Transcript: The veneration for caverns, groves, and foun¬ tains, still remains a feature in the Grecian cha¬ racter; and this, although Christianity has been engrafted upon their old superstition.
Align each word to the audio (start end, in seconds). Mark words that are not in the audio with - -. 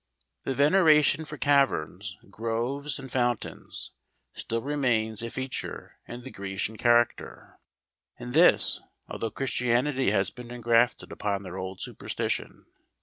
The 0.45 0.55
veneration 0.55 1.25
for 1.25 1.37
caverns, 1.37 2.17
groves, 2.31 2.97
and 2.97 3.07
foun¬ 3.07 3.37
tains, 3.39 3.91
still 4.33 4.63
remains 4.63 5.21
a 5.21 5.29
feature 5.29 5.99
in 6.07 6.23
the 6.23 6.31
Grecian 6.31 6.75
cha¬ 6.75 7.05
racter; 7.05 7.57
and 8.17 8.33
this, 8.33 8.81
although 9.07 9.29
Christianity 9.29 10.09
has 10.09 10.31
been 10.31 10.49
engrafted 10.49 11.11
upon 11.11 11.43
their 11.43 11.59
old 11.59 11.81
superstition. 11.81 12.65